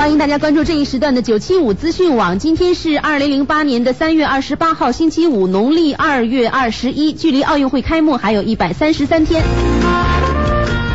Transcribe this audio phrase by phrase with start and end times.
[0.00, 2.38] 欢迎大家关注这一时段的九七五资讯网。
[2.38, 9.44] 今天是二零零八年的三月二十八号，星期五，农历二月二十一，距离奥运会开幕还有一百三十三天。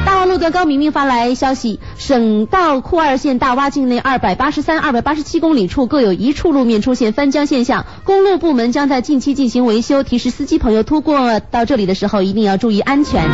[0.07, 13.29] 大望路的高明明发来消息，省道库二线大洼境内二百八十三、二百八十七公里处各有一处路面出现翻浆现象，公路部门将在近期进行维修，提示司机朋友通过到这里的时候一定要注意安全。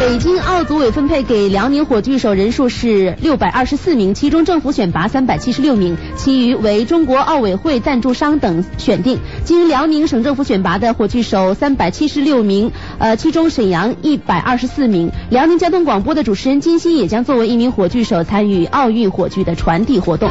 [0.00, 9.18] 北京奥组委分配给辽宁火炬手人数是六百二十四名，其中政府选拔三百七十六名，其余为中国奥委会赞助商等选定。
[9.44, 15.12] 经辽宁省政府选拔的火炬手三百七十六名，呃，其中沈阳一百二十四名。
[15.28, 20.30] 辽宁交通广播的主持人金鑫也将作为一名火炬手参与奥运火炬的传递活动。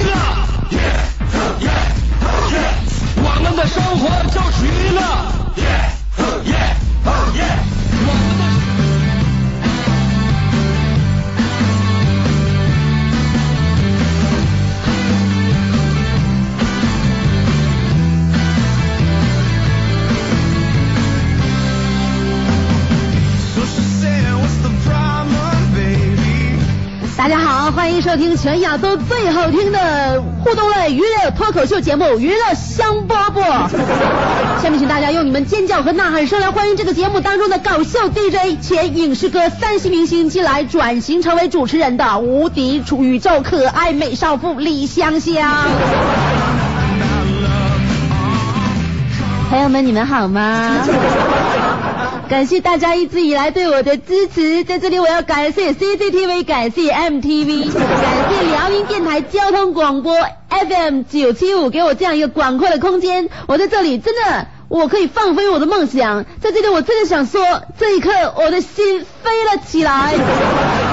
[28.21, 33.41] 听全亚洲最好听的互动类娱乐脱口秀节目《娱乐香饽饽》。
[34.61, 45.51] 下面请大家用你们尖叫和呐喊声来欢迎这个节目当中的搞笑 DJ、前影视歌三栖明星，近来转型成为主持人的无敌宇宙可爱美少妇李香香。
[49.49, 50.85] 朋友们，你们好吗？
[52.31, 60.15] 感谢大家一直以来对我的支持，在这里我要感谢 CCTV，感谢 MTV，感谢辽宁电台交通广播
[60.47, 63.27] FM 九七五，给我这样一个广阔的空间。
[63.49, 70.90] 我在这里真的，我可以放飞我的梦想，在这里我真的想说，这一刻我的心飞了起来。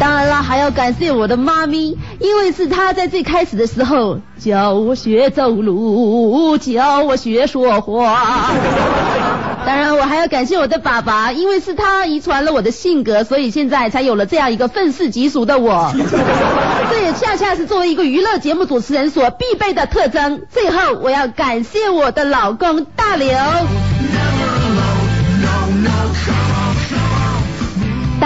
[0.00, 8.50] 当然了，还要感谢我的妈咪，因为是她在最开始的时候教我学走路，教我学说话。
[9.66, 15.92] 当然，我还要感谢我的爸爸，因为是他遗传了我的性格，所以现在才有了这样一个愤世嫉俗的我。
[16.90, 20.40] 这也恰恰是作为一个娱乐节目主持人所必备的特征。
[20.50, 23.28] 最后，我要感谢我的老公大刘。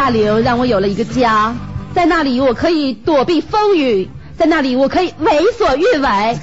[0.05, 1.55] 大刘让我有了一个家，
[1.95, 6.39] 在那里我可以躲避风雨，在那里我可以为所欲为。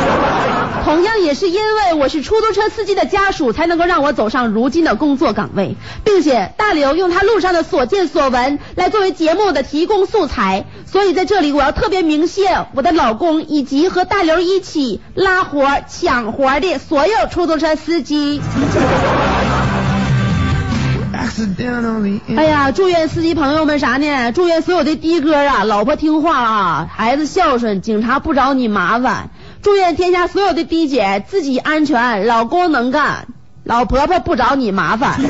[0.84, 18.42] 同样也是因为我是出租车司机的家属，才能够让我走上如今的工作岗位，并且大刘用他路上的所见所闻来作为节目的提供素材，所以在这里我要特别鸣谢我的老公以及和大刘一起拉活抢活的所有出租车司机。
[22.34, 24.32] 哎呀，祝愿司机朋友们啥呢？
[24.32, 29.28] 祝愿所有的的哥啊，老婆听话啊，孩子孝顺，警察不找你麻烦。
[29.60, 33.26] 祝愿天下所有的的姐自己安全，老公能干，
[33.64, 35.20] 老婆婆不找你麻烦。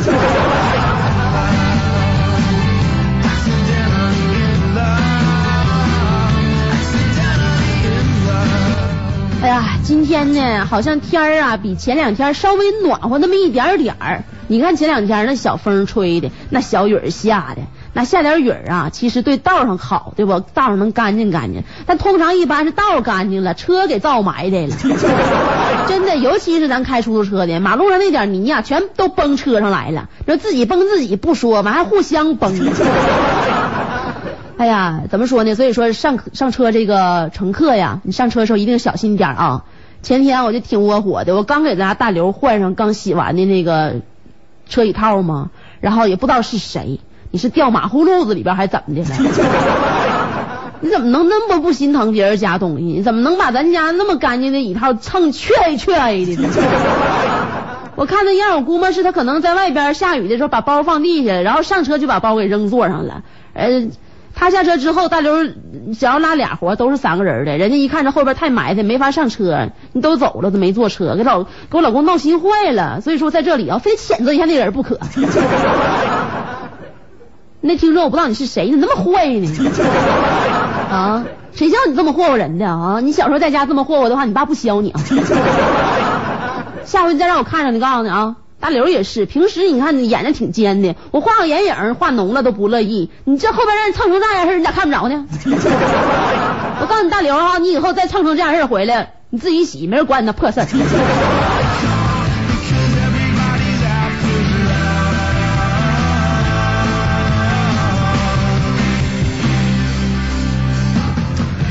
[9.43, 14.23] 哎呀，今天呢，好像天儿啊比前两天稍微暖和那么一点点儿。
[14.49, 17.63] 你看前两天那小风吹的，那小雨下的，
[17.93, 20.39] 那下点雨啊，其实对道上好，对不？
[20.41, 21.65] 道上能干净干净。
[21.87, 24.77] 但通常一般是道干净了，车给造埋汰了。
[25.89, 30.09] 真的，尤其是咱开出租车的，马路上那点泥呀、全都崩车上来了。
[30.27, 32.55] 说自己崩自己不说嘛，还互相崩。
[34.59, 35.55] 哎呀，怎么说呢？
[35.55, 39.65] 所以说上上车这个乘客呀，你上车的时候一定小心点啊。
[40.03, 43.97] 前天我就挺窝火的，我刚给咱家大刘换上刚洗完的那个
[44.69, 49.09] 车椅套吗，然后也不知道是谁，你是掉马葫芦子里边还怎么的了？
[50.81, 52.83] 你怎么能那么不心疼别人家东西？
[52.85, 56.49] 你怎么能把咱家那么干净的椅套蹭缺缺的呢？
[57.97, 63.23] 我看那样，我估摸是他可能在外边下雨的时候把包放地下，然后上车就把包给扔座上了。
[63.55, 63.89] 呃，
[64.39, 73.01] 他下车之后，大刘只要拉俩活都是三个人的，人家一看这后边太埋汰，没法上车，你都走了都没坐车，给老给我老公闹心坏了。
[73.01, 75.01] 所以说在这里啊，非得谴责一下那人不可。
[77.63, 79.49] 那听众我不知道你是谁，你怎么那么坏呢？
[80.93, 83.01] 啊，谁叫你这么霍霍人的啊？
[83.01, 85.01] 你小时候在家这么霍霍的话，你爸不削你啊？
[86.85, 88.37] 下回你再让我看着，你告诉你啊。
[88.67, 93.13] 大刘也是，平时你看你眼睛挺尖的，我画个眼影画浓了都不乐意。
[93.23, 95.25] 你这后边让你蹭成那样式，你咋看不着呢？
[96.81, 100.67] 我告诉你大刘啊，你以后再蹭成这样式回来，你自己洗，没人管你那破事儿。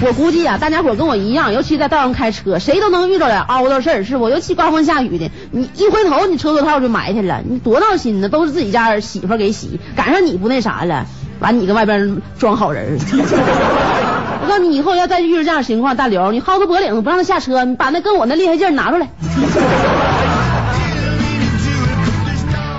[0.05, 4.29] 我估计啊，大家伙跟我一样，尤其在道上开车，谁都能遇着点凹道事儿，是不？
[4.29, 8.29] 尤其刮风下雨的，你一回头，你车座套就埋汰了，你多闹心呢！
[8.29, 11.07] 都是自己家媳妇给洗，赶上你不那啥了，
[11.39, 12.99] 完你搁外边装好人。
[13.09, 19.07] 我告诉你，以后要再遇着这样情况，大刘，你薅他脖领子不让他下车，你把那跟我那厉害劲拿出来。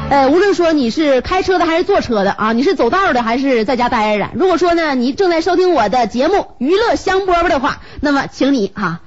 [0.08, 9.00] 呃，无论说你是开车的还是坐车的啊，你是走道的还是在家待着的，如果说呢你正在收听我的节目《娱乐香饽饽》的话，那么请你啊，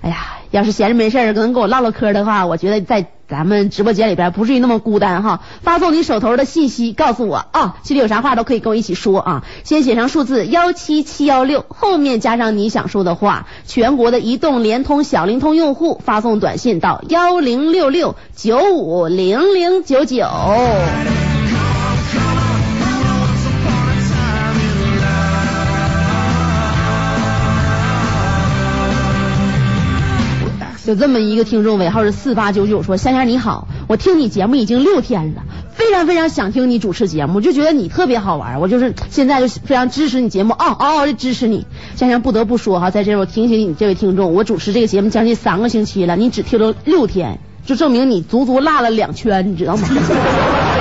[0.00, 0.16] 哎呀，
[0.56, 3.06] 要是闲着没事儿能跟我唠唠嗑的话，我觉得在。
[3.28, 20.24] 咱们直播间里边不至于那么孤单哈，发送你手头的信息告诉我啊，心里有啥话都可以跟我一起说啊，先写上数字幺七七幺六，后面加上你想说的话，全国的移动、联通、小灵通用户发送短信到幺零六六九五零零九九。
[30.86, 35.42] 就这么一个听众尾号是四八九九说香香你好，我听你节目已经六天了，
[35.72, 41.66] 非常非常想听你主持节目，就觉得你特别好玩，我就是现在就非常支持你节目，嗷嗷嗷的支持你。
[41.96, 49.88] 香香不得不说哈，在这我提醒你这位听众，我主持这个节目将近三个星期了，你只听了六天，就证明你足足落了两圈，你知道吗？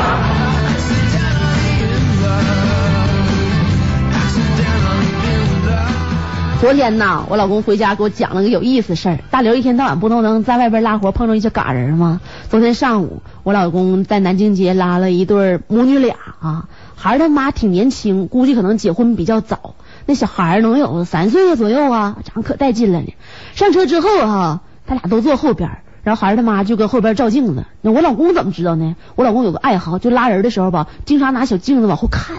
[6.65, 9.19] 昨天呐，我老公回家给我讲了个有意思事儿。
[9.29, 12.21] 大刘一天到晚不都能在外边拉活碰着一些嘎人吗？
[12.50, 19.75] 昨天上午，我老公在南京街拉了一对母女俩啊，孩儿他妈挺年轻，估计可能结婚比较早。
[20.07, 23.13] 那小孩能有三岁左右啊，长得可带劲了呢。
[23.53, 25.69] 上车之后哈，他俩都坐后边，
[26.01, 27.63] 然后孩儿他妈就搁后边照镜子。
[27.81, 28.95] 那我老公怎么知道呢？
[29.13, 32.38] 我老公有个爱好，就拉人的时候吧，经常拿小镜子往后看。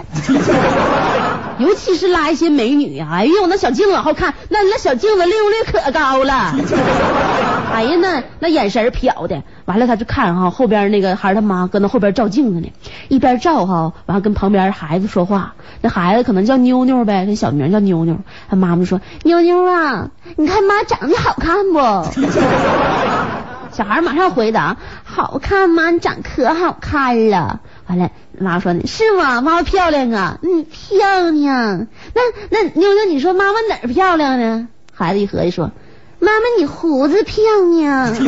[1.59, 6.55] 尤其是拉一些美女呀，哎呦，那小镜子往后看，那那小镜子利用率可高了。
[7.73, 12.73] 哎呀，那那眼神瞟的，完了他就看哈后边那个孩儿他妈搁那后边照镜子呢，
[13.09, 18.19] 一边照哈，完了跟旁边孩子说话，那孩子可能叫妞妞呗，那小名叫妞妞，
[18.49, 21.79] 他妈妈说妞妞啊，你看妈长得好看不？
[23.73, 25.91] 小孩马上回答，好看吗？
[25.91, 27.61] 你长可好看了。
[27.87, 29.41] 完了，妈妈说呢，是吗？
[29.41, 31.87] 妈妈漂亮啊，嗯，漂亮。
[32.15, 34.69] 那那妞妞，你说妈妈哪儿漂亮呢？
[34.93, 35.71] 孩子一合计说，
[36.19, 37.45] 妈妈你胡子漂
[37.79, 38.13] 亮。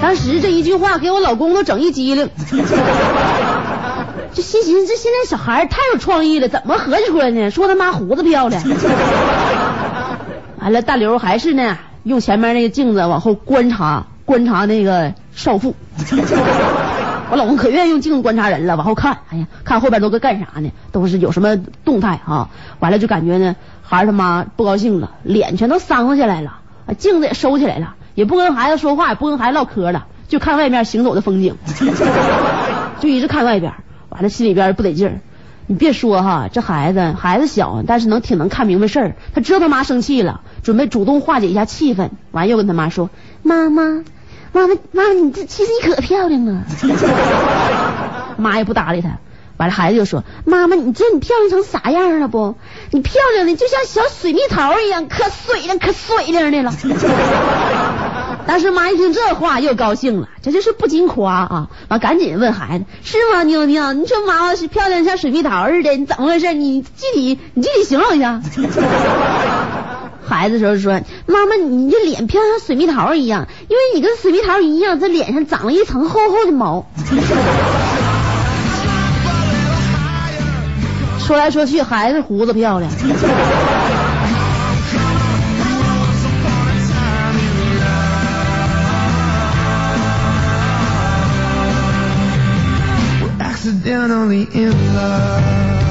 [0.00, 2.30] 当时这一句话给我老公都整一激灵，
[4.32, 7.50] 就心寻这现在小孩太有创意了，怎么合计出来呢？
[7.50, 8.62] 说他妈胡子漂亮。
[10.60, 14.06] 完了，大刘还是呢，用前面那个镜子往后观察。
[14.28, 15.74] 观察那个少妇，
[17.30, 20.70] 我老公可愿意用镜子观察人了，往后看，哎呀，看后边都搁干啥呢？
[20.92, 22.50] 都是有什么动态啊？
[22.78, 26.58] 完了就感觉呢，孩儿他妈不高兴了，脸全都丧下来了，
[26.98, 31.56] 镜子也收起来了，也不跟孩子说话，也不跟孩子唠嗑了，就看外面行走的风景，
[33.00, 33.72] 就一直看外边，
[34.10, 35.20] 完了心里边不得劲儿。
[35.70, 43.08] 你别说哈，这孩子孩子小，但是能挺能看明白事儿，他知道他妈生气了，准备主动化解一下气氛，完又跟他妈说，
[43.42, 44.04] 妈妈。
[44.52, 46.62] 妈妈，妈妈，你这其实你可漂亮了！
[48.38, 49.18] 妈也不搭理他。
[49.56, 52.54] 完了，孩子就说：“妈妈，你知道你漂亮成啥样了不？
[52.92, 56.72] 你漂亮的就像小水蜜桃一样，可水灵可水灵的了。”
[58.46, 61.68] 当时妈一听这话又高兴了，这就是不禁夸啊！
[61.88, 63.92] 完赶紧问孩子：“是吗，妞妞？
[63.94, 66.54] 你说妈妈是漂亮像水蜜桃似的，你怎么回事？
[66.54, 68.40] 你具体你具体形容一下。
[70.28, 76.86] ”孩子时候说：“妈妈，你这脸漂亮像水蜜桃一样，因为你跟水蜜桃一样，这脸上长了一层厚厚的毛。”
[81.26, 82.90] 说来说去还是胡子漂亮。
[93.40, 95.87] accidentally in love.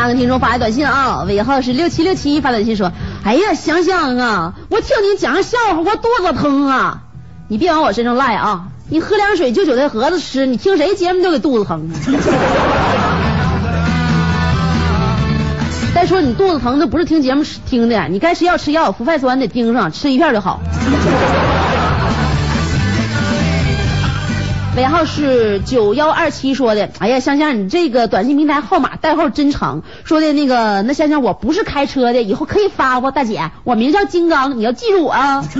[0.00, 0.08] Accidentally in love.
[0.08, 2.90] 看看听众发来短信啊，尾号是六七六七发短信说，
[3.22, 7.02] 哎呀，香香啊，我听你讲笑话，我肚子疼啊。
[7.48, 11.90] 你别往我身上赖啊，你喝凉水就韭菜盒子吃，你听谁节目都给肚子疼。
[15.94, 20.60] 再说你肚子疼，那不是听节目听的，你该吃药吃药，氟哌酸得盯上，吃一片就好。
[24.80, 33.10] 尾号是九幺二七说的，哎呀，香香，你这个短信平台号码代号真长，说的那个那香香，我不是开车的，以后可以发不？
[33.10, 35.44] 大姐，我名叫金刚，你要记住我啊。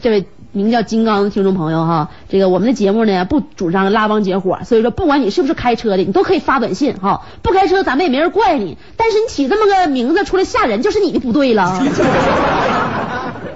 [0.00, 7.22] 这位名叫金刚的听众朋友哈，这个我们的节目呢不主张拉帮结伙，所以说不管你是不是开车的，你都可以发短信哈。
[7.42, 11.82] 不开车咱们也没人怪你，但是你起这么个名字出来吓人，就是你的不对了。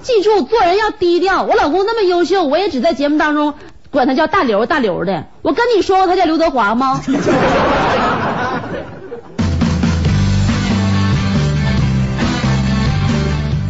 [0.02, 1.42] 记住，做人要低调。
[1.42, 3.54] 我老公那么优秀，我也只在节目当中
[3.90, 5.24] 管他叫大刘大刘的。
[5.42, 7.00] 我跟你说过他叫刘德华吗？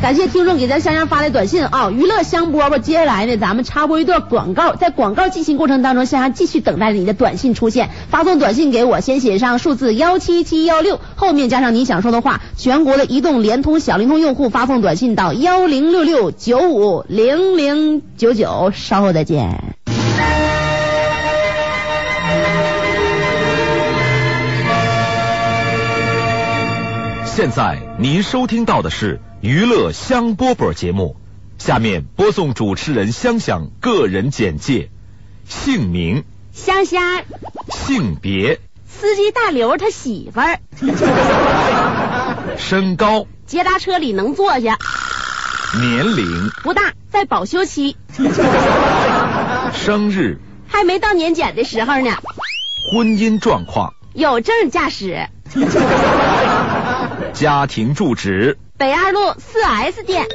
[0.03, 1.91] 感谢听众给咱香香发来短信啊！
[1.91, 7.91] 娱乐香饽饽，接下来呢，咱们插播一段广告，在广告进行过程当中，香香继续等待着你的短信出现。
[8.09, 12.41] 发送短信给我，先写上数字幺七七幺六，后面加上你想说的话。
[12.57, 19.77] 全国的移动、联通、小灵通用户发送短信到幺零六六九五零零九九，稍后再见。
[27.25, 31.15] 现在您收听到的是娱乐香饽饽节目，
[31.57, 34.91] 下面播送主持人香香个人简介：
[35.49, 37.23] 姓名、香香，
[37.69, 40.59] 性别、司机大刘他媳妇儿，
[42.59, 44.79] 身高、捷达车里能坐下，
[45.81, 47.97] 年龄、不大，在保修期，
[49.73, 52.11] 生日、还没到年检的时候呢，
[52.93, 55.29] 婚姻状况、有证驾驶，
[57.33, 60.27] 家庭住址、北二路四 S 店，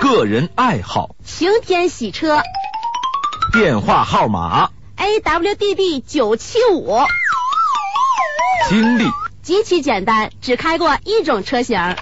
[0.00, 2.40] 个人爱好、晴天洗车
[3.52, 6.98] 电话号码、，AWDD 九七五，
[8.70, 9.04] 经历、
[9.42, 11.96] 极其简单，只开过一种车型。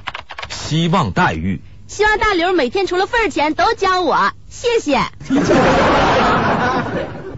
[0.48, 1.60] 希望待遇。
[1.88, 5.00] 希望大刘每天除了份儿钱都教我，谢谢。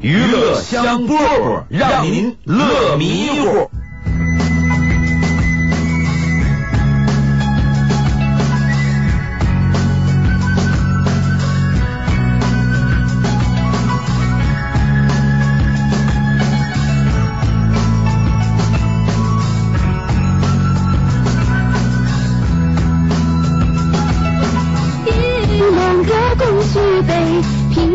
[0.03, 3.71] 娱乐香饽饽，让您乐迷糊。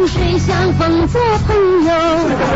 [0.01, 1.91] 萍水相逢做朋友。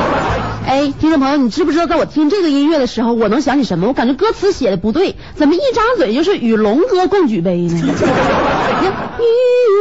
[0.65, 3.85] 哎，听众朋友，你知不知道，在我听这个音乐的时候，我能想起什么？
[3.87, 7.77] 我感觉歌词写的不对，怎么一张嘴就是与龙哥共举杯呢？
[7.85, 7.85] 与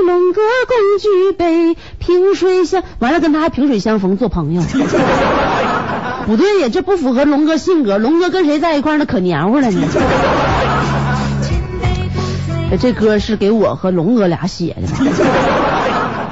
[0.07, 4.61] 龙哥共举杯，萍水相完了，跟他还萍水相逢做朋友。
[6.27, 7.97] 不对呀，这不符合龙哥性格。
[7.97, 9.89] 龙哥跟谁在一块儿那可黏糊了呢？
[12.79, 14.99] 这歌是给我和龙哥俩写的吧？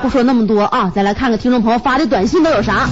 [0.02, 2.88] 不说那么多啊，再来看看听众朋友发的短信都有啥。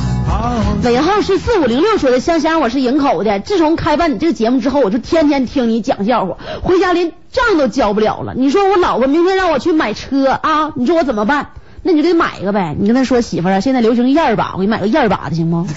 [0.84, 3.40] 尾号是四五零六说的，香香，我是营口的。
[3.40, 8.34] 自从开办你这个节目之后，我就天天听你讲笑话，回家连账都交不了了。
[8.36, 11.48] 你说我老婆明天让我去买车啊，你说我怎么办？
[11.82, 12.76] 那你就给买一个呗。
[12.78, 15.66] 你跟他说媳妇儿啊，现在流行燕儿把，我给你买个燕儿把的行吗？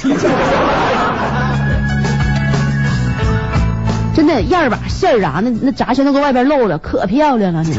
[4.15, 7.73] 真的燕儿把馅儿啊，那那炸全都搁外边露了，可漂亮了你。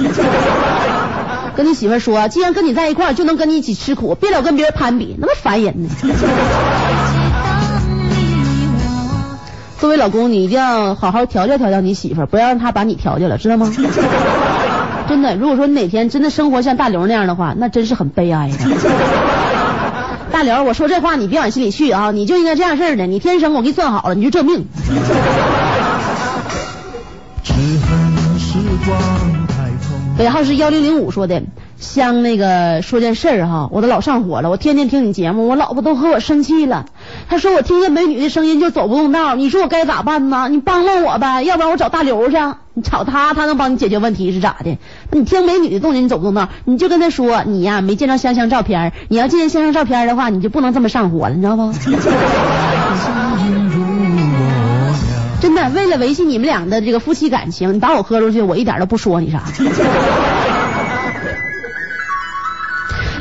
[1.56, 5.88] 跟你媳妇说，既然跟你在一块儿，就能跟你一起吃苦，别老跟别人攀比，那么烦人呢。
[9.78, 13.72] 作为老公，你一定要好好调教调教你媳妇，不要让她把你调教了，知道吗？
[15.06, 18.56] 真的，如果说你哪天真的生活像大刘那样的话，那真是很悲哀的。
[20.32, 24.66] 大刘，我说这话你别往心里去啊，你就应该这样式儿的，你天生我给你算好了，你就这命。
[27.44, 29.43] 只恨时光
[30.16, 31.42] 尾号是幺零零五说的，
[31.76, 36.86] 香那个说件事儿哈，我都老上火了，我天天听你节目，我老婆都和我生气了，
[37.28, 40.48] 她说我听见美女的声音就走不动道，你说我该咋办呢？
[40.48, 42.36] 你帮帮我呗，要不然我找大刘去，
[42.74, 44.78] 你找他，他能帮你解决问题是咋的？
[45.10, 51.72] 你听美女的动静你走不动道，你就跟他说你呀没见着香香照片，你要见见香香照片的话，你就不能这么上火了，你知道不？
[55.44, 59.42] 真的，为了维系你们俩的这个夫妻感情，你把我喝出去，我一点都不说你啥。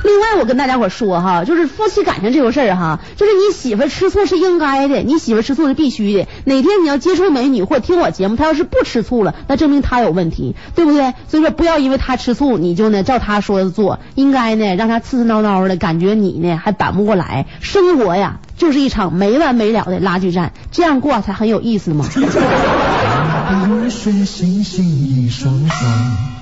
[0.05, 6.27] 另外我跟大家伙说哈，就是夫妻感情这个事儿哈，就是你媳妇吃醋是应该的，你媳妇吃醋是必须的。
[6.45, 11.13] 哪天你要接触美女或听我节目，她要是不吃醋了，那证明她有问题，对不对？
[11.27, 17.47] 所以说不要因为她吃醋，你就呢照她说的做，应该呢让她刺刺挠挠的感觉你呢还扳不过来。
[17.59, 22.05] 生活呀就是一场没完没了的拉锯战，这样过才很有意思嘛。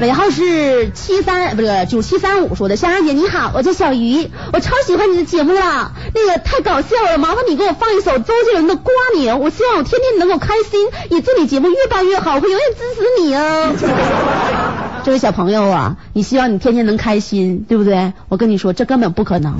[0.00, 13.74] 尾号是七三不是九七三五说的，香香姐你好，我叫小鱼，我超喜欢你的节目了，那个太搞笑了，麻烦你给我放一首周杰伦的《瓜牛》，我希望我天天能够开心，也祝你节目越办越好，我会永远支持你哦。
[15.04, 18.14] 这位小朋友啊，你希望你天天能开心，对不对？
[18.30, 19.54] 我跟你说，这根本不可能。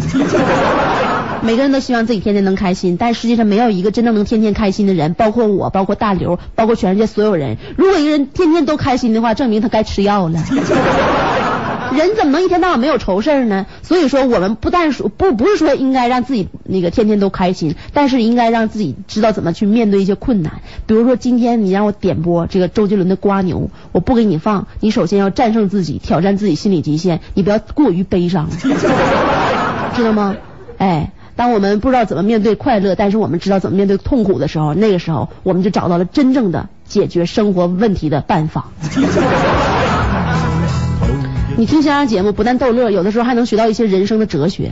[1.42, 7.56] 每个人都希望自己天天能开心，但实际上没有一个真正能天天开心的人，包括我，包括大刘，包括全世界所有人。
[7.76, 10.38] 如果一个人天天都开心的话，证明他该吃药了。
[11.96, 13.66] 人怎么能一天到晚没有愁事儿呢？
[13.82, 20.60] 所以说，我们不但说不不是说应该让自己那个天天都开心，但是应该让自己知道怎么去面对一些困难。
[20.86, 23.58] 比如说，今天你让我点播这个周杰伦的《瓜牛》，
[23.90, 28.48] 我不给你放，你首先要战胜自己，挑战自己心理极限，你不要过于悲伤，
[29.96, 30.36] 知道吗？
[30.76, 31.10] 哎。
[31.40, 38.66] 当我们不知道怎么面对快乐，但是我们知道怎么面对痛苦的时候，那个时候我们就找到了真正的解决生活问题的办法。
[41.56, 44.70] 你听相声节目不但逗乐，有的时候还能学到一些人生的哲学。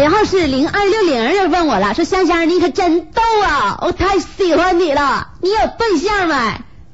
[0.00, 6.34] 尾号是零二六零，又问我了，说香香你可真逗啊，我太喜欢你了，你有对象没？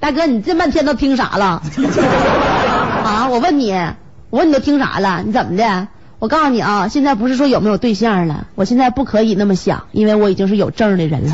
[0.01, 1.63] 大哥，你这半天都听啥了？
[3.07, 3.73] 啊，我问你，
[4.31, 5.23] 我问你都听啥了？
[5.25, 5.87] 你怎么的？
[6.19, 11.33] 我告诉你啊，现在不是说有没有对象了，我现在不可以那么想，因为我已经是有证的人了。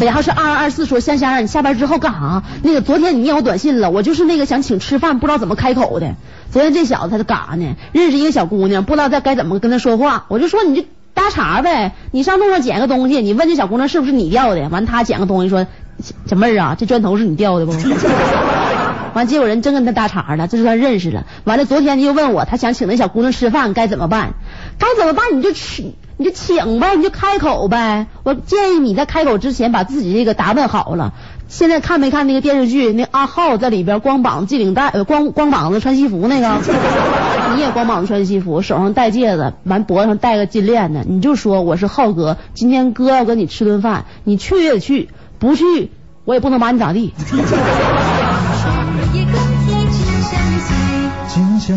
[0.00, 2.42] 尾号是二二二四，说香香，你下班之后干啥？
[2.62, 6.14] 那个昨天你念我短信了，我就是那个想请吃饭，不知道怎么开口的。
[6.52, 7.76] 昨天这小子他在干啥呢？
[7.92, 10.26] 认识一个小姑娘，不知道该该怎么跟她说话。
[10.28, 14.68] 我就说你就搭茬呗，你上路上捡个东西，你问这小姑娘是不是你掉的？
[14.68, 15.66] 完他捡个东西说，
[16.26, 17.72] 小妹儿啊，这砖头是你掉的不？
[19.14, 21.24] 完结果人真跟他搭茬了，这就算认识了。
[21.44, 24.34] 完了昨天他就问我，他想请那小姑娘吃饭，该怎么办？
[24.78, 25.38] 该怎么办？
[25.38, 25.94] 你就去。
[26.18, 28.06] 你就请呗，你就开口呗。
[28.22, 31.12] 我建议你在开口之前把自己这个打扮好了。
[31.46, 32.90] 现在看没看那个电视剧？
[32.94, 36.58] 那阿浩在里边光膀子系领带，呃，光光膀子穿西服那个。
[37.54, 41.04] 你也光膀子穿西服，手上戴戒指，完脖子上戴个金链子。
[41.06, 45.90] 你就说我是浩哥，今天哥要跟你吃顿饭，你去也得去，不去
[46.24, 47.12] 我也不能把你咋地。
[51.66, 51.74] 现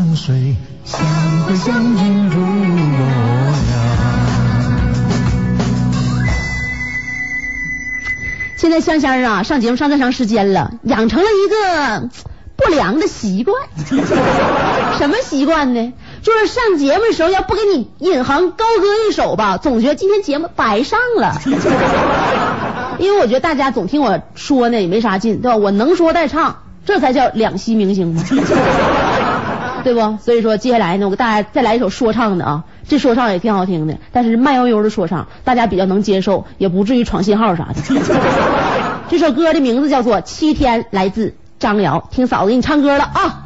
[8.69, 12.07] 在香香啊，上节目上这长时间了，养成了一个
[12.55, 13.57] 不良的习惯。
[14.99, 15.91] 什么习惯呢？
[16.21, 21.41] 就是上节目的时候要不给你引吭高歌一首吧，总觉得今天节目白上了。
[22.99, 25.57] 因为我觉得大家总听我说呢，也没啥劲，对吧？
[25.57, 28.23] 我能说带唱，这才叫两栖明星嘛，
[29.83, 30.17] 对不？
[30.21, 32.63] 所以说接下来呢，我给大家再来一首说唱的啊。
[32.87, 37.75] 这说唱也挺好听的，但是慢悠悠的说唱，大家比较能接受，也不至于闯信号啥的。
[39.09, 42.07] 这首歌的名字叫做《七天》，来自张瑶。
[42.11, 43.45] 听嫂子给你唱歌了啊！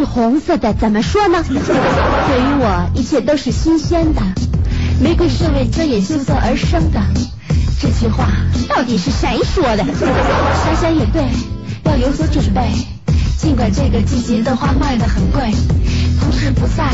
[0.00, 1.44] 是红色的，怎么说呢？
[1.44, 1.60] 对于
[2.58, 4.22] 我，一切都是新鲜的。
[4.98, 6.98] 玫瑰是为遮掩羞涩而生的。
[7.78, 8.26] 这句话
[8.66, 9.84] 到底是谁说的？
[10.64, 11.22] 想想也对，
[11.84, 12.62] 要有所准备。
[13.36, 15.52] 尽管这个季节的花卖得很贵，
[16.18, 16.88] 同事不在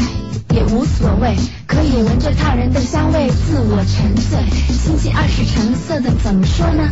[0.50, 1.36] 也无所谓，
[1.68, 4.36] 可以闻着他人的香味自我沉醉。
[4.74, 6.82] 星期二是橙色的，怎么说呢？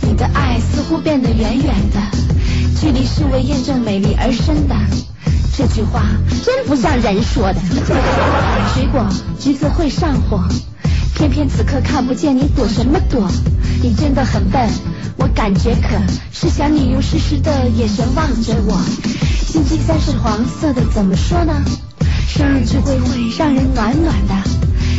[0.00, 2.00] 你的爱似乎变得远远的，
[2.80, 4.74] 距离是为验证美丽而生的。
[5.56, 6.02] 这句话
[6.44, 7.60] 真不像人说的。
[8.74, 9.06] 水果，
[9.38, 10.42] 橘子会上火，
[11.14, 13.28] 偏偏此刻看不见你躲什么躲？
[13.80, 14.68] 你真的很笨，
[15.16, 15.96] 我感觉可
[16.32, 18.80] 是想你用湿湿的眼神望着我。
[19.46, 21.52] 星期三是黄色的，怎么说呢？
[22.26, 24.34] 生日聚会会让人暖暖的，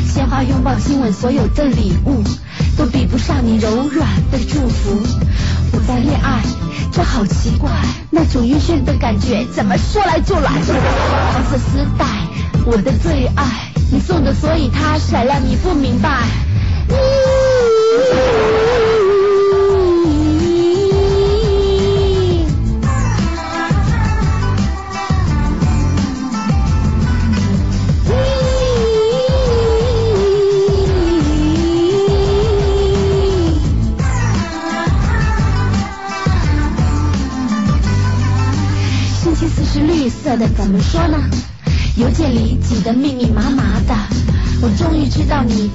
[0.07, 2.23] 鲜花拥抱亲吻所有的礼物，
[2.77, 5.01] 都比不上你柔软的祝福。
[5.75, 6.41] 我在恋爱，
[6.89, 7.69] 这好奇怪，
[8.09, 10.49] 那种晕眩的感觉怎么说来就来？
[10.49, 12.05] 黄色丝带，
[12.65, 13.43] 我的最爱，
[13.91, 16.21] 你送的，所以它闪亮，你不明白。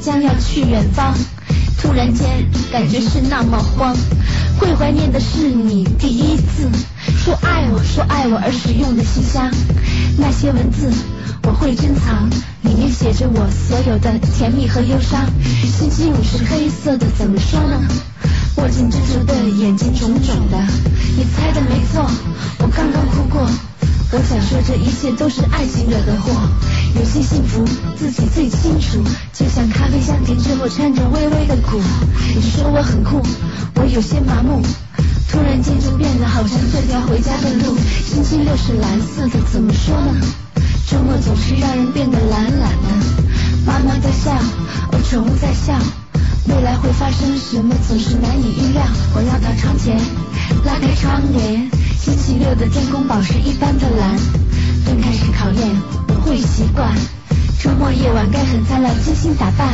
[0.02, 1.14] 将要去远方。
[1.82, 2.26] 突然间
[2.70, 3.96] 感觉是那么慌，
[4.58, 6.68] 会怀念的是你第一次
[7.24, 9.50] 说爱我，说爱我而使用的信箱，
[10.18, 10.92] 那些文字
[11.44, 12.28] 我会珍藏，
[12.62, 15.26] 里面写着我所有的甜蜜和忧伤。
[15.78, 17.80] 星期五是黑色的，怎么说呢？
[18.56, 20.58] 握紧蜘蛛的眼睛肿肿的，
[21.16, 22.04] 你猜的没错，
[22.58, 23.48] 我刚刚哭过。
[24.12, 26.32] 我想说这一切都是爱情惹的祸，
[26.96, 27.64] 有些幸福
[27.96, 31.80] 自己最清楚，就像咖啡香甜之后掺着微微的苦。
[32.34, 33.22] 你说我很酷，
[33.76, 34.60] 我有些麻木，
[35.30, 37.76] 突然间就变得好像这条回家的路。
[38.04, 40.20] 星期六是蓝色的，怎么说呢？
[40.88, 42.88] 周末总是让人变得懒懒的。
[43.64, 44.32] 妈妈在笑，
[44.92, 45.78] 哦，宠物在笑。
[46.48, 48.82] 未来会发生什么，总是难以预料。
[49.14, 49.96] 我绕到窗前，
[50.64, 51.70] 拉开窗帘。
[52.00, 54.18] 星期六的天空宝石一般的蓝，
[54.84, 55.68] 分开是考验，
[56.20, 56.94] 会习惯。
[57.58, 59.68] 周末夜晚该很灿烂，精心打扮。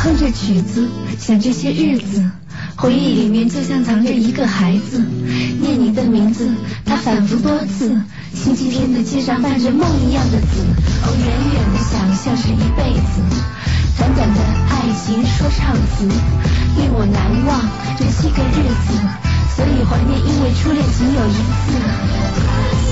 [0.00, 2.30] 哼着曲子，想这些日子，
[2.78, 5.04] 回忆里面就像藏着一个孩子，
[5.60, 6.48] 念你的名字，
[6.84, 8.00] 他反复多次。
[8.32, 10.62] 星期天的街上伴着梦一样的字，
[11.02, 13.20] 哦，远远的想象是一辈子，
[13.98, 16.06] 短短的爱情说唱词，
[16.76, 17.60] 令我难忘
[17.98, 18.94] 这七个日子，
[19.56, 22.87] 所以怀念，因为初恋仅有一次。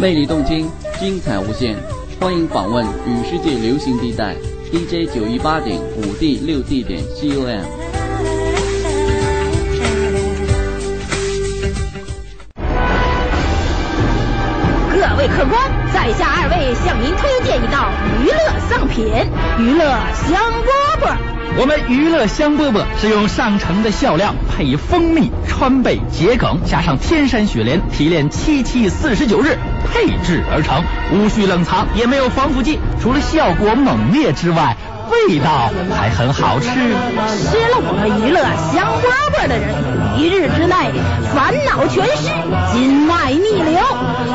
[0.00, 1.74] 魅力动听，精彩无限，
[2.20, 4.32] 欢迎访问与世界流行地带
[4.70, 7.62] DJ 九一八点五 D 六 D 点 COM。
[14.92, 17.90] 各位客官，在下二位向您推荐一道
[18.22, 18.38] 娱乐
[18.70, 19.04] 上品——
[19.58, 19.84] 娱乐
[20.14, 21.16] 香饽饽。
[21.60, 29.58] 我们娱乐香饽饽是用上乘的笑料配以蜂蜜、川贝、桔梗，加上天山雪莲提炼七七四十九日
[29.98, 34.76] 配制而成，无需冷藏，也没有防腐剂，除了效果猛烈之外，
[35.10, 36.68] 味道还很好吃。
[36.70, 38.38] 吃了我们娱乐
[38.70, 39.74] 香饽饽的人，
[40.16, 40.94] 一日之内
[41.34, 42.30] 烦恼全失，
[42.72, 43.82] 筋脉逆流，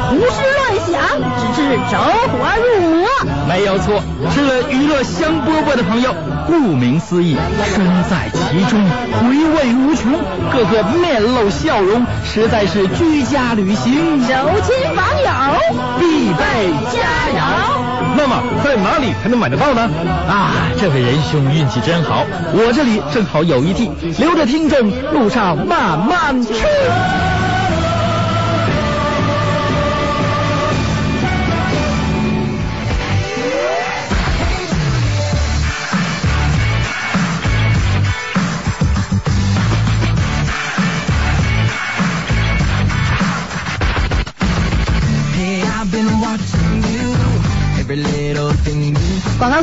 [0.09, 1.01] 胡思乱想，
[1.39, 1.97] 直至着
[2.31, 3.07] 火入魔。
[3.47, 4.01] 没有错，
[4.33, 6.13] 吃了娱乐香饽饽的朋友，
[6.47, 7.37] 顾名思义，
[7.73, 8.83] 身在其中，
[9.21, 10.11] 回味无穷，
[10.51, 15.29] 个个面露笑容，实在是居家旅行走亲访友
[15.99, 16.99] 必备佳
[17.37, 17.41] 肴。
[18.15, 19.89] 那么在哪里才能买得到呢？
[20.27, 26.53] 啊，这位仁兄运气真好，我这里正好有一屉，留着听众路上慢慢吃。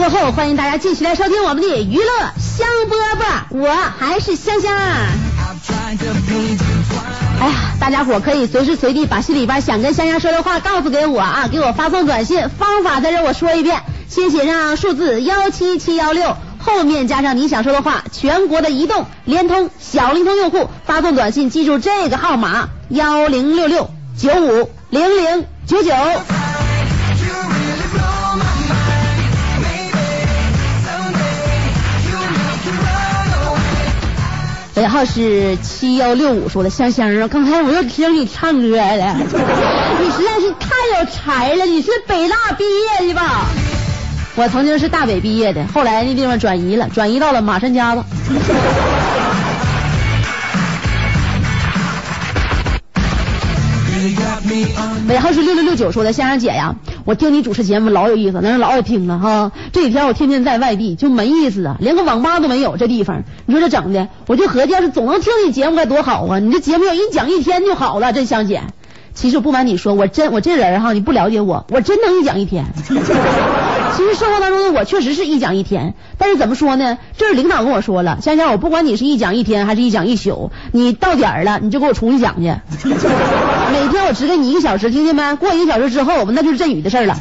[0.00, 2.04] 过后，欢迎大家继续来收听我们的娱乐
[2.38, 4.74] 香饽饽，我还是香香。
[7.38, 25.92] 哎呀，大家伙可以随时随地把心里边想跟香香说的话告诉给我啊，给我发送短信，方法在这我说一遍，先写上数字幺七七幺六，后面加上你想说的话，全国的移动、联通、小灵通用户发送短信，记住这个号码幺零六六九五零零九九。
[34.76, 43.46] 尾号是七幺六五，说的香香啊，刚才我又听你唱歌了， 你实在是太有才了，你是北大毕业的吧？
[44.36, 48.02] 我曾经是大北毕业的，后来那地方转移了，转移到了马山家子。
[55.08, 59.52] 尾号是六六六九，说的香香姐呀，我听你主持节目老有意思，那人老爱听了哈。
[59.72, 66.38] 这几天我天天在外地，就没意思啊，连个网吧都没有，这地方，你说这整的，我就合计要是总能听你节目该多好啊！
[66.38, 68.62] 你这节目要一讲一天就好了，真香姐。
[69.12, 72.66] 其实不瞒你说，我真我这人哈，你不了解我，我真能一讲一天。
[72.86, 76.96] 其实生活当中的我确实是一讲一天，但是怎么说呢？
[77.18, 82.54] 这是领导跟我说了，香香，我不管你是一讲一天还是一讲一宿，你到点儿了你就给我重新讲去。
[83.90, 85.34] 每天我只给你一个小时，听见没？
[85.34, 87.18] 过一个小时之后，那就是振宇的事了。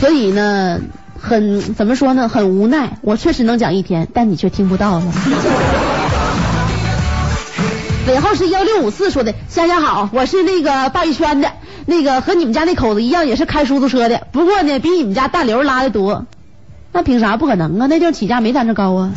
[0.00, 0.80] 所以呢，
[1.20, 2.30] 很怎么说呢？
[2.30, 5.04] 很无奈，我确实能讲一天，但你却听不到了。
[8.06, 11.52] 尾号是幺六五四，说的香香好，我是那个鲅鱼圈的，
[11.84, 16.24] 那个和你们家那口子一样，也是开出租车的，不过呢，比你们家大刘拉的多。
[16.90, 17.36] 那凭啥？
[17.36, 19.10] 不可能啊，那地儿起价没咱这高啊。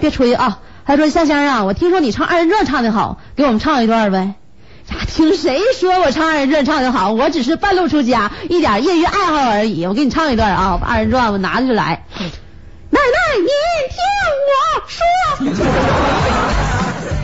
[0.00, 0.60] 别吹啊！
[0.86, 4.34] 他说香香啊，我听说你唱二人转唱的好，给我们唱一段呗。
[4.90, 7.12] 呀，听谁说我唱二人转唱的好？
[7.12, 9.86] 我只是半路出家，一点业余爱好而已。
[9.86, 12.04] 我给你唱一段啊，二人转我拿着就来。
[12.90, 13.46] 奶奶，您
[13.88, 13.98] 听
[14.50, 15.02] 我说。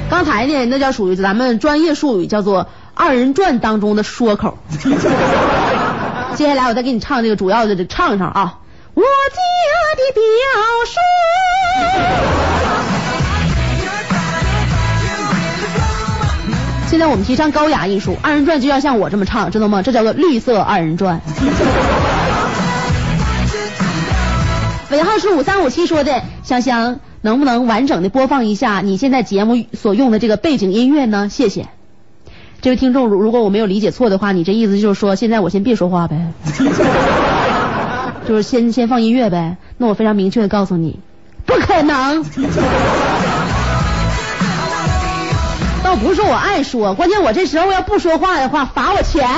[0.08, 4.56] 刚才呢，那叫属于咱们专业术语，叫做二人转当中的说口。
[6.34, 8.58] 接下来我再给你唱这个主要的唱一唱啊，
[8.94, 9.08] 我家
[9.96, 10.22] 的表
[10.86, 12.49] 叔。
[16.90, 19.80] 现在我们提倡高雅艺术，二人转就要像我这么唱，知道吗？
[19.80, 21.20] 这叫做绿色二人转。
[24.90, 31.28] 尾号是五三五七说的，香香能不能完整的播放一下你现在节目所用的这个背景音乐呢？
[31.30, 31.68] 谢谢。
[32.60, 36.32] 这位听众，如如果我没有理解错的话，你这意思就是说，现在我先别说话呗，
[38.26, 39.58] 就是先先放音乐呗。
[39.78, 40.98] 那我非常明确的告诉你，
[41.46, 42.24] 不可能。
[45.90, 49.28] 倒不是说我爱说，关键我这时候要不说话的话，罚我钱。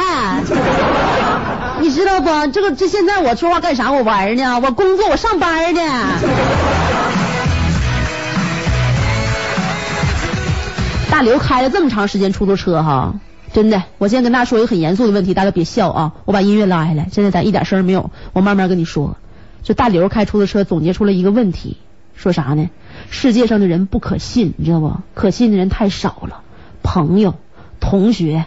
[1.81, 2.47] 你知道不？
[2.49, 3.91] 这个这现在我说话干啥？
[3.91, 4.61] 我玩呢？
[4.63, 5.81] 我工作，我上班呢。
[11.11, 13.15] 大刘开了这么长时间出租车哈，
[13.55, 13.83] 真的。
[13.97, 16.13] 我现在跟大家说一个很严肃的问题，大家别笑啊！
[16.27, 19.17] 我把音乐拉下来，现在咱一点声没有，我慢慢跟你说。
[19.63, 21.79] 就大刘开出租车总结出了一个问题，
[22.15, 22.69] 说啥呢？
[23.13, 24.97] 世界上的人不可信，你知道不？
[25.13, 26.41] 可信的人太少了，
[26.83, 27.35] 朋友、
[27.79, 28.47] 同学、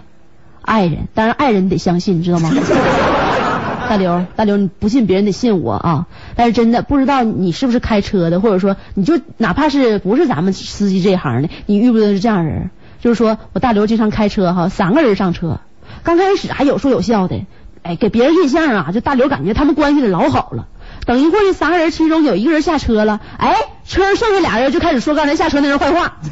[0.63, 2.51] 爱人，当然爱人你得相信，你知道吗？
[3.87, 6.07] 大刘，大刘，你不信别人得信我啊！
[6.35, 12.71] 但是真的不知道你是不是开车的，或者说你就哪怕是不是咱们司机这一行的，你遇不遇是这样人？
[12.99, 15.59] 就是说我大刘经常开车哈，三个人上车，
[16.01, 17.45] 刚开始还有说有笑的，
[17.83, 20.67] 哎，给别人印象啊，就大刘感觉他们关系的老好了。
[21.05, 23.55] 等一会儿这三个人其中有一个人下车了，哎，
[23.87, 26.17] 车上剩下俩人就开始说刚才下车那人坏话。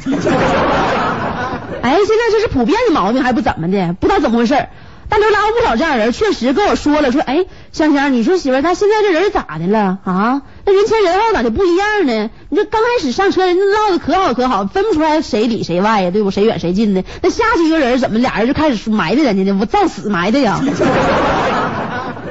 [1.82, 4.66] 哎，现在这是普遍的毛病，还不怎么的，不知道怎么回事。
[5.06, 10.40] 大刘拉过不少这样人，确实跟我说了，说哎，香香，你说媳妇他现在这人咋的了啊？
[10.64, 12.30] 那人前人后咋就不一样呢？
[12.48, 16.30] 你这刚开始上车，人家唠的可好可好，分不出来谁里谁外呀，对不？
[16.30, 17.04] 谁远谁近的？
[17.22, 19.58] 那下去一个人，怎么俩人就开始埋汰人家呢？
[19.60, 20.58] 我造死埋汰呀！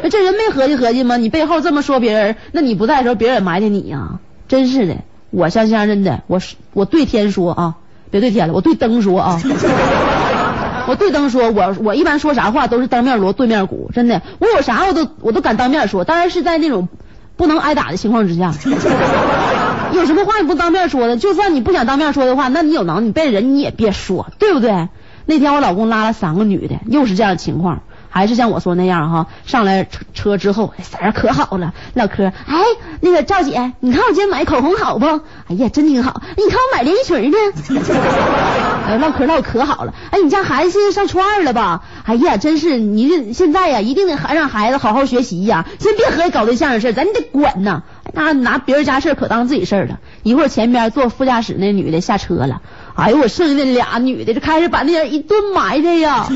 [0.04, 1.16] 那这人没合计合计吗？
[1.18, 4.20] 你背后这么说别人，那你不在的时候，别人也埋汰你呀？
[4.50, 4.98] 真是的，
[5.32, 6.42] 我香香真的，我
[6.74, 7.76] 我对天说啊，
[8.12, 9.42] 别对天了，我对灯说啊。
[10.86, 16.89] 我对灯说，我我一般说啥话都是当面锣对面鼓，真的，我有啥我都我都敢当面说，当然是在那种
[17.38, 18.54] 不能挨打的情况之下。
[19.96, 21.16] 有什么话你不当面说的？
[21.16, 24.89] 就算你不想当面说的话，那你有能，你背人你也别说，对不对？
[25.26, 27.84] 那天我老公拉了三个女的，又是这样的情况。
[28.13, 32.26] 还是像我说那样哈，上来车之后色儿可好了，唠嗑。
[32.45, 32.62] 哎，
[33.02, 35.06] 那个赵姐，你看我今天买口红好不？
[35.49, 36.21] 哎呀，真挺好。
[36.38, 37.38] 你看我买连衣裙呢。
[38.88, 39.95] 哎，唠嗑唠可好了。
[40.12, 41.82] 哎，你家孩子现在上初二了吧？
[42.06, 47.82] 哎呀，真是你这现在呀，一定得还让孩子好好学习呀，先别和搞对象的事，咱得管呐。
[48.13, 49.97] 那拿别人家事可当自己事了。
[50.21, 52.62] 一会儿前边坐副驾驶那女的下车了，
[52.93, 56.28] 哎呦，我剩下那俩女的就开始把那人一顿埋汰呀。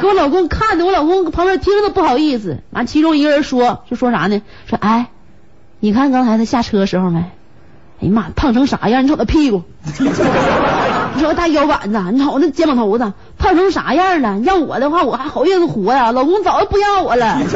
[0.00, 2.58] 给我老公看的，我老公旁边听着都不好意思。
[2.70, 4.42] 完，其中一个人说，就说啥呢？
[4.66, 5.08] 说，哎，
[5.80, 7.20] 你看刚才他下车时候没？
[7.98, 9.04] 哎呀妈，胖成啥样？
[9.04, 9.62] 你瞅他屁股，
[11.14, 14.38] 你瞅大腰板子，你瞅那肩膀头子，胖成啥样了？
[14.40, 17.40] 要我的话，我还好意思活呀，老公早就不要我了。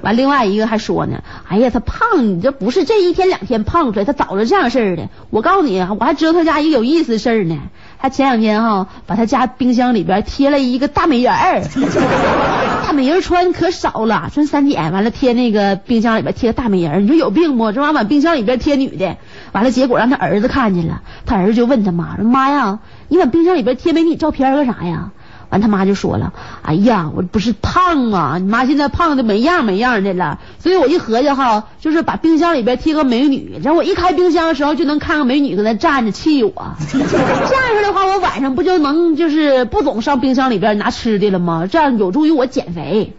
[0.00, 5.10] 完，另外一个还说呢，哎呀，他胖，你这不是这一天两天胖出来，他早就这样事儿的。
[5.30, 7.60] 我告诉你，我还知道他家一个有意思的事儿呢。
[8.02, 11.62] 他前两天哈，把他家冰箱里边贴了一个大美人儿，
[12.84, 17.70] 大美人穿可少了，穿三点，完了贴那个冰箱里边贴个大美人儿，你说有病不？
[17.70, 19.18] 这玩意儿往冰箱里边贴女的，
[19.52, 25.12] 完了结果让他儿子看见了，他儿子就问他妈说：“妈呀，你往冰箱里边贴美女照片干啥呀？”
[25.52, 26.32] 完他妈就说了
[26.64, 36.52] ：“哎呀，我不是胖啊，你妈现在胖的没样没样的了，所以我一合计哈，就是把冰箱里边贴个美女，然后我一开冰箱的时候就能看个美女搁那站着气我，
[36.90, 41.68] 这样式的话，我晚上不就能就是不总上冰箱里边拿吃的了吗？
[41.70, 43.12] 这样有助于我减肥。”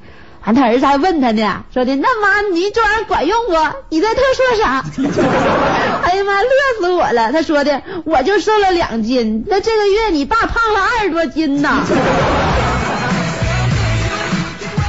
[0.45, 3.53] 完，他儿子还问他呢，说的那妈，你这玩意儿管用不？
[3.89, 4.83] 你在特说啥？
[6.03, 7.31] 哎呀妈，乐死我了！
[7.31, 11.85] 他说的，我就瘦了两斤，那这个月你爸胖了二十多斤呢。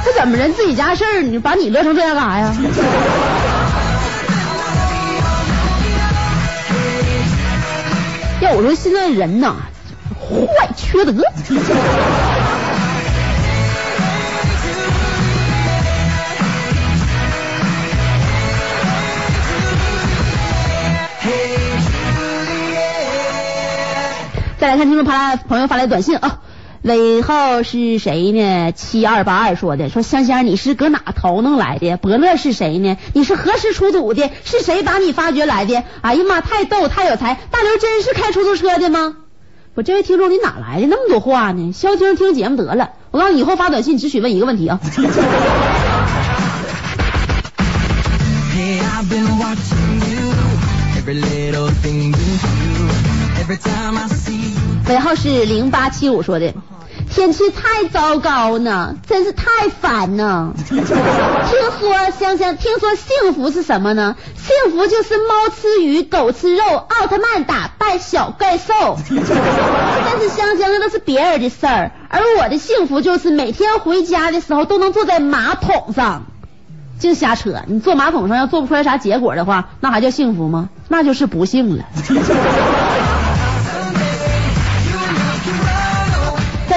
[0.03, 2.53] 这怎么人自己家事儿，你把你乐成这样干啥呀？
[8.41, 9.55] 要我说，现在人呐，
[10.19, 11.23] 坏缺德。
[24.65, 26.39] 再来看听众朋友发来短信啊，
[26.81, 28.71] 尾号是谁呢？
[28.71, 31.97] 七二八二说的，说香香你是搁哪头弄来的？
[31.97, 32.97] 伯乐是谁呢？
[33.13, 34.31] 你是何时出土的？
[34.43, 35.83] 是谁把你发掘来的？
[36.01, 37.35] 哎呀妈，太逗，太有才！
[37.51, 39.17] 大刘真是开出租车的吗？
[39.75, 41.71] 我这位听众你哪来的那么多话呢？
[41.71, 42.93] 消停听节目得了。
[43.11, 44.79] 我告诉你，以后发短信只许问一个问题啊。
[54.87, 56.53] 尾号是零八七五说的，
[57.09, 60.53] 天气太糟糕呢，真是太烦呢。
[60.67, 64.15] 听说香香，听说幸福是什么呢？
[64.37, 68.97] 幸福就是猫吃鱼，狗吃肉，奥特曼打败小怪兽。
[69.09, 76.25] 但是香香那都是别人的事儿，而我的幸福就是每天回家的时候都能坐在马桶上。
[76.97, 77.61] 净瞎扯！
[77.67, 80.69] 你坐马桶上要做不出来啥结果的话，那还叫幸福吗？
[80.87, 81.83] 那就是不幸了。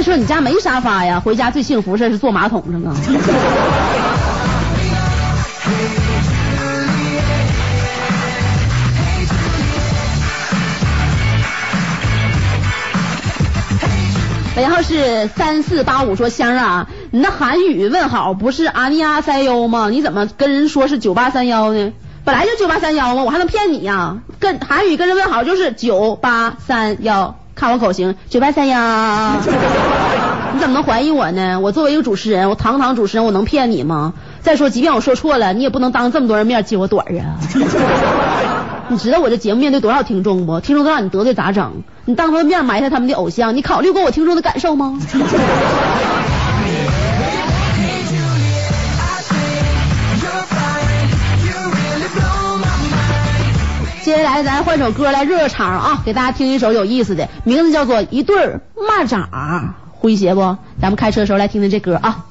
[0.09, 2.97] 说你家没沙发呀，回家最幸福事是坐马桶上啊。
[14.57, 19.91] 尾号是三四八五，说香啊，你那韩语问好不是阿尼亚塞幺吗？
[19.91, 21.93] 你怎么跟人说是九八三幺呢？
[22.25, 23.25] 本来就九八三幺吗？
[23.25, 24.17] 我还能骗你呀？
[24.41, 28.79] 跟韩语跟人问好就是九八三幺，看我口型，九八三幺。
[30.55, 31.59] 你怎么能怀疑我呢？
[31.59, 34.13] 我作为一个主持人，我堂堂主持人，我能骗你吗？
[34.43, 37.35] 再说，即便我说错了，你也不能当这么多人面揭我短啊！
[38.87, 40.61] 你知道我这节目面对多少听众不？
[40.61, 41.83] 听众都让你得罪咋整？
[42.05, 44.97] 你当他们面埋汰他们的偶像，你考虑过我听众的感受吗？
[54.09, 56.03] 接下来咱换首歌来热热场啊！
[56.03, 58.35] 给大家听一首有意思的，名字叫做《一对
[58.75, 59.29] 蚂蚱》，
[60.01, 60.57] 诙谐不？
[60.81, 62.25] 咱们开车的时候来听听这歌啊。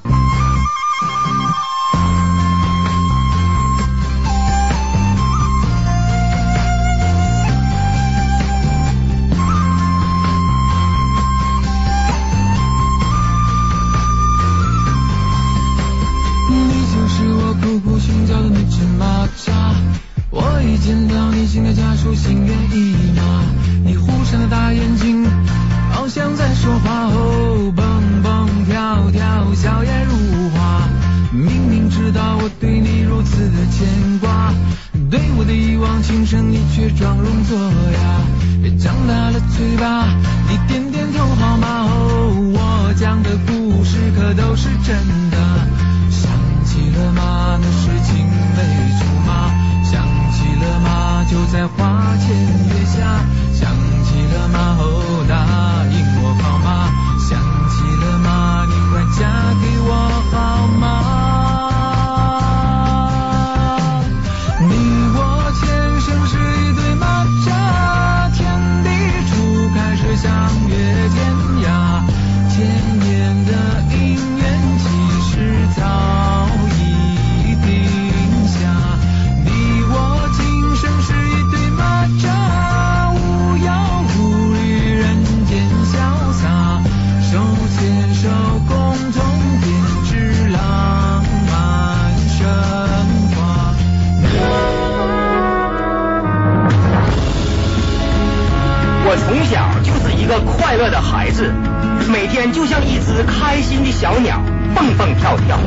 [102.51, 104.41] 就像一只开心的小鸟，
[104.75, 105.59] 蹦蹦跳跳。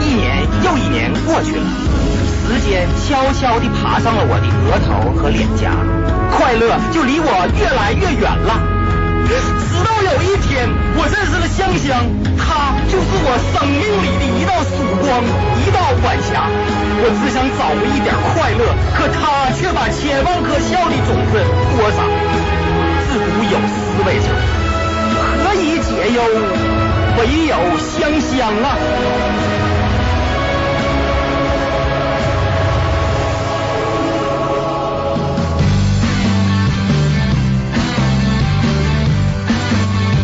[0.00, 1.62] 一年又一年过去了，
[2.46, 5.72] 时间悄悄地爬上了我的额头和脸颊，
[6.30, 7.26] 快乐就离我
[7.58, 8.60] 越来越远了。
[9.26, 12.06] 直到有一天，我认识了香香，
[12.38, 15.20] 她就是我生命里的一道曙光，
[15.60, 16.46] 一道晚霞。
[17.02, 21.42] 我只想找回一点快乐，可她却把千万颗笑的种子
[21.74, 22.06] 播撒。
[23.10, 24.30] 自古有诗为证：
[25.88, 26.22] 解忧，
[27.18, 28.76] 唯有香香啊！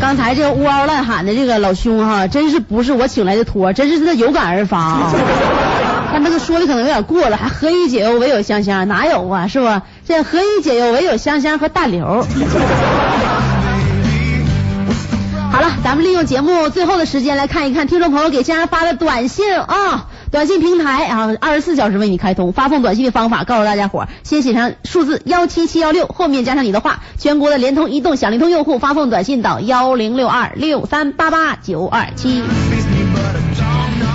[0.00, 5.12] 刚才这个呜嗷乱喊的这个老兄哈，真是不是我请来的托，真是他有感而发啊。
[6.12, 9.80] 他那个说的可能有点过了，还何以解忧唯有香香，哪有啊，是不？
[10.06, 12.26] 这何以解忧唯有香香和大刘。
[15.84, 20.08] 咱们利用节目最后的时间来看一看听众朋友给香香发的短信啊。
[20.30, 22.52] 短信平台啊，二十四小时为你开通。
[22.52, 27.00] 发送短信的方法告诉大家伙儿，先写上数字幺七七幺六，后面加上你的话。
[27.18, 32.42] 全国的联通、移动、小灵通用户发送短信到幺零六二六三八八九二七。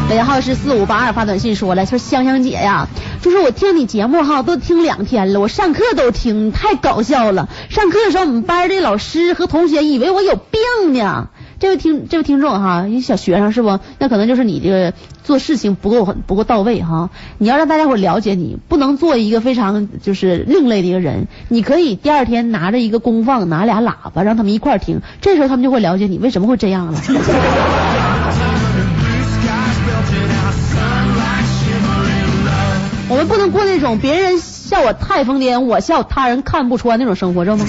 [0.09, 2.87] 尾号是四五八二，发短信说了，说香香姐呀，
[3.21, 7.49] 就是我听你节目哈，都听两天了，我上课都听，太搞笑了。
[7.69, 11.27] 上课的时候，我们班的老师和同学以为我有病呢。
[11.59, 13.79] 这位听这位听众哈，一小学生是不？
[13.97, 14.93] 那可能就是你这个
[15.23, 17.09] 做事情不够不够到位哈。
[17.39, 21.27] 你要让大家伙了解你，不能做一个非常就是另类的一个人。
[21.49, 27.01] 你可以第二天拿着一个功放，拿俩喇叭，让他们一块儿听，这时候他们就会了解你为什么会这样了。
[33.09, 37.65] 我们不能过那种别人笑我太疯癫，我笑他人看不穿那种生活，知道吗？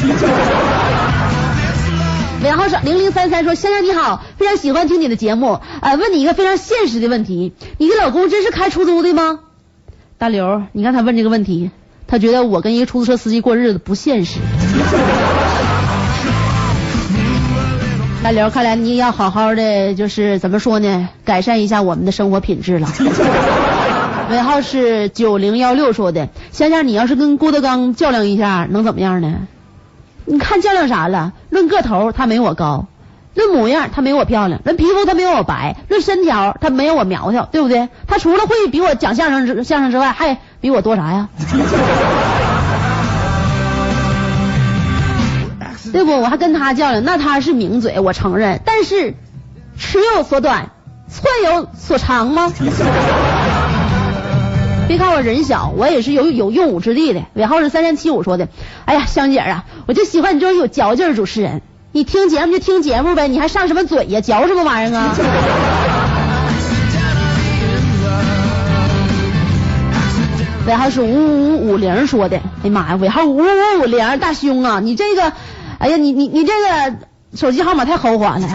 [2.42, 9.40] 尾号是零零三三说，香香你好，非常喜欢听你的节目，呃，问你一个非常现实的问题，你的老公真是开出租的吗？
[10.18, 11.72] 大刘，你看他问这个问题，
[12.06, 14.38] 他觉得我跟一个出租车司机过日子不现实。
[18.22, 22.88] 大刘，看来你要好好的，就是怎么说呢，改善一下我们的生活品质了。
[24.30, 29.48] 尾号是九零幺六说的，香香，你要是跟郭德纲较量一下，能怎么样呢？
[30.30, 31.32] 你看较量啥了？
[31.48, 32.84] 论个头，他没我高；
[33.34, 37.88] 论模样，他没我漂亮；论皮肤，他没我白；论身条，他没有我苗条，对不对？
[38.06, 41.28] 他除了会比我讲相声之相声之外，还比我多啥呀？
[45.90, 46.20] 对不？
[46.20, 48.60] 我还跟他较量，那他是名嘴，我承认。
[48.66, 49.14] 但是
[49.78, 50.68] 尺有所短，
[51.08, 52.52] 寸有所长吗？
[54.88, 57.20] 别看我人小，我也是有有用武之地的。
[57.34, 58.48] 尾号是三三七五说的。
[58.86, 61.60] 哎呀，香姐啊，我就喜欢你这种有嚼劲儿主持人。
[61.92, 64.22] 你听节目就听节目呗，你还上什么嘴呀？
[64.22, 65.14] 嚼什么玩意儿啊？
[70.66, 72.38] 尾号是五五五零说的。
[72.38, 73.42] 哎呀妈呀，尾号五五
[73.82, 75.34] 五零，大兄啊，你这个，
[75.78, 76.96] 哎呀，你你你这个
[77.34, 78.48] 手机号码太豪华了。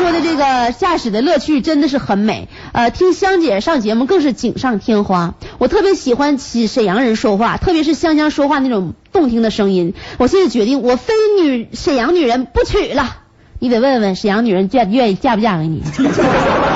[0.00, 5.34] 他说的这个驾驶的乐趣真的是很美，呃，听香姐上节目更是锦上添花。
[5.58, 9.92] 我特别喜欢起沈阳人说话，特别是香香说话那种动听的声音。
[10.16, 13.18] 我现在决定，我非女沈阳女人不娶了。
[13.58, 15.82] 你得问问沈阳女人愿愿意嫁不嫁给你。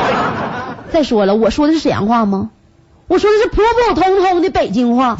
[0.92, 2.50] 再说了，我说的是沈阳话吗？
[3.08, 5.16] 我说的是普普通通的北京话。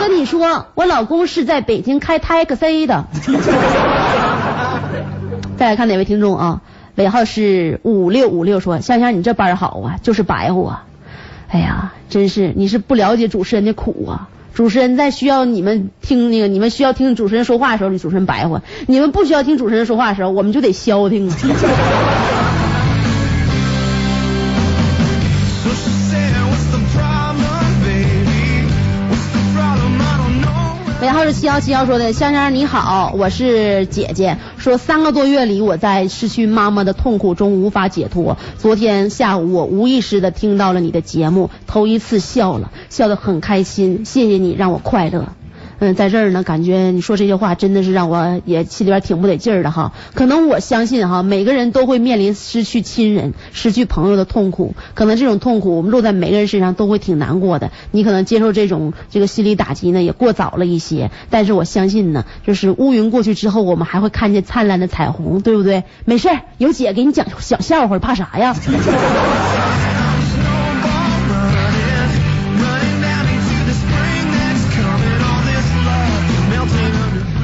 [0.00, 3.04] 跟你说，我老公是在北京开 taxi 的。
[5.58, 6.62] 再来看哪位听众啊？
[6.98, 10.84] 尾号是五六五六说，香香你这班好啊，就是白活啊。
[11.46, 14.28] 哎呀，真是你是不了解主持人的苦啊！
[14.52, 21.36] 主持人在需要你们听那个，你们需要听主持人说话的时候，你主持人白活；你们不需要听主持人说话的时候，我们就得消停啊。
[31.18, 34.38] 号是七幺七幺说的，香香你好，我是姐姐。
[34.56, 38.38] 说三个多月里，我在失去妈妈的痛苦中无法解脱。
[38.56, 44.04] 昨天下午，我无意识的听到了你的节目，头一次笑了，笑得很开心。
[44.04, 45.32] 谢谢你让我快乐。
[45.80, 49.92] 嗯，在这儿呢，感觉你说这些话真的是让我也心里边挺不得劲儿的哈。
[50.14, 54.74] 可能我相信哈，每个人都会面临失去亲人、失去朋友的痛苦。
[54.94, 57.70] 可能这种痛苦，我们落在每个人身上都会挺难过的。
[57.92, 61.12] 你可能接受这种这个心理打击呢，也过早了一些。
[61.30, 65.84] 但是我相信呢，就是乌云过去之后，我们还会看见灿烂的彩虹，对不对？
[66.04, 68.54] 没事，有姐给你讲小笑话，怕啥呀？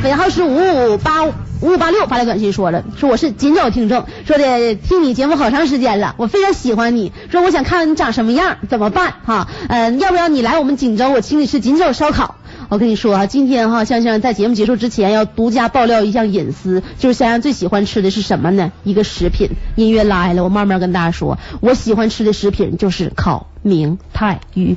[0.04, 1.32] 尾号是五五八五
[1.62, 9.48] 五八六发来短信说了，说我是锦州听众，说的听你节目好长时间了，我非常喜欢你，说我想看看你长什么样，怎么办哈？
[9.68, 12.34] 嗯、要不要你来我们锦州，我请你吃锦州烧烤。
[12.68, 18.72] 我跟你说啊，今天哈香香在节目结束之前要独家爆料一项隐私，就是香香最喜欢吃的是什么呢？
[18.82, 19.52] 一个食品。
[19.74, 24.76] 音乐来了，我慢慢跟大家说，我喜欢吃的食品就是烤明太鱼。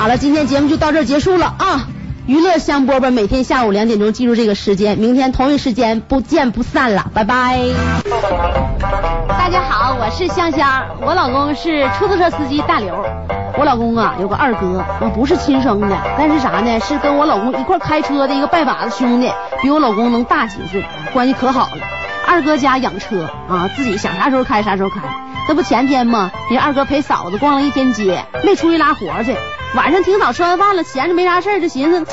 [0.00, 1.86] 好了，今天节目就到这儿结束了啊！
[2.26, 7.60] 娱乐香饽饽每天下午两点钟记住这个时间，明天同一时间不见不散了，拜拜。
[9.28, 12.94] 大家好，我是香香，我老公是出租车司机大刘。
[13.58, 16.80] 我老公啊有个二哥，我不是亲生的，但是啥呢？
[16.80, 19.30] 是跟我老公一块开车的一个拜把子兄弟，
[19.60, 20.82] 比我老公能大几岁，
[21.12, 21.82] 关系可好了。
[22.26, 25.02] 二哥家养车啊，自己想啥时候开啥时候开。
[25.48, 26.30] 这不前天吗？
[26.50, 29.36] 人二哥陪嫂子逛了一天街，没出去拉活去。
[29.74, 32.06] 晚上挺早吃完饭了，闲着没啥事儿，就寻思，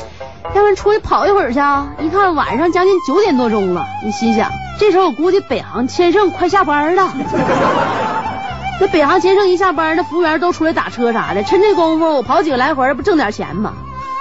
[0.54, 1.60] 要不然出去跑一会儿去。
[2.04, 7.12] 一看晚上将近九点多钟了，你心想，这时候我估计北航千盛快下班了。
[8.80, 13.72] 那北航千盛一下班，那服务员都出来打车啥的，趁这功夫我跑几个来回，不挣点钱吗？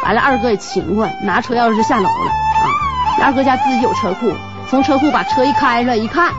[0.04, 3.26] 完了，二哥也勤快，拿车钥匙就下楼了啊。
[3.26, 4.32] 二哥家自己有车库，
[4.70, 6.32] 从车库把车一开出来一看，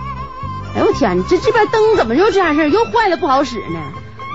[0.74, 3.80] 哎呦我天，这这边灯怎么又这样式儿，又坏了不好使呢？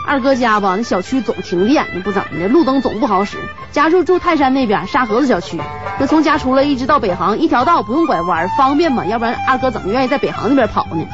[0.06, 3.38] 二哥家吧，那小区总停电，那不怎么的，路灯总不好使。
[3.72, 5.58] 家住住泰山那边沙河子小区，
[5.98, 9.06] 那从家出来一直到北航一条道，不用拐弯，方便嘛？
[9.06, 11.06] 要不然二哥怎么愿意在北航那边跑呢？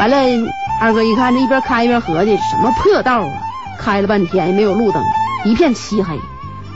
[0.00, 0.16] 完了，
[0.80, 3.32] 二哥一看这一边开一边合计，什么破道啊！
[3.78, 5.02] 开了半天也没有路灯，
[5.44, 6.18] 一片漆黑。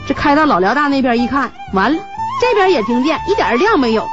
[0.06, 1.98] 这开到老辽大那边一看，完了，
[2.40, 4.06] 这边也停电，一点亮没有。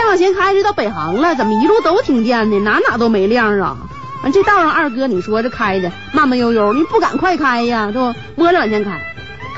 [0.00, 2.58] 再往前开就到北航了，怎么一路都停电呢？
[2.60, 3.76] 哪哪都没亮啊！
[4.22, 8.14] 完这道上二哥，你说这开的慢慢悠悠，你不敢快开呀，是不？
[8.34, 8.98] 摸着往前开，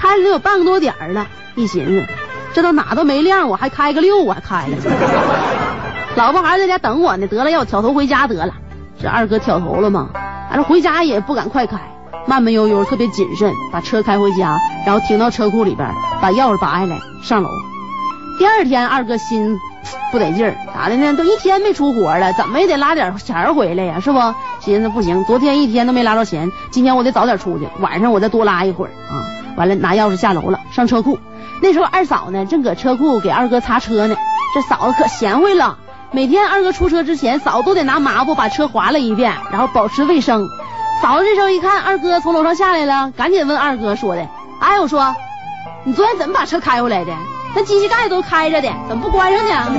[0.00, 1.28] 开了得有半个多点儿了。
[1.54, 2.04] 一寻思，
[2.52, 4.76] 这都哪都没亮，我还开个六，我还开了。
[6.16, 8.52] 老婆孩子在家等我呢，得了，要我挑头回家得了。
[9.00, 10.08] 这二哥挑头了嘛，
[10.50, 11.78] 完了回家也不敢快开，
[12.26, 15.88] 慢慢悠悠，特别谨慎，把车开回家，然后停到车库里边，
[16.20, 17.48] 把钥匙拔下来上楼。
[18.40, 19.56] 第二天二哥心
[20.10, 21.14] 不得劲儿，咋的呢？
[21.16, 24.18] 都一天没出活了，怎么也得拉点钱回来呀，是不？
[24.60, 29.24] 寻思不行，昨天一天都没拉着钱，今天我得早点出去，晚上我再多拉一会儿啊。
[29.56, 31.18] 完了拿钥匙下楼了，上车库。
[31.60, 34.16] 那时候二嫂呢正搁车库给二哥擦车呢，
[34.54, 35.78] 这嫂子可贤惠了，
[36.10, 40.46] 每天二哥出车之前，嫂子都得拿抹布把车划了一遍，然后保持卫生。
[41.02, 44.26] 嫂子这时候一看二哥从楼上下来了，赶紧问二哥说的
[44.60, 45.14] ：“哎，我说
[45.84, 47.12] 你昨天怎么把车开回来的？
[47.54, 49.72] 那机器盖都开着的，怎么不关上呢？”